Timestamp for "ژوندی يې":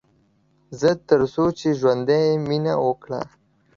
1.79-2.33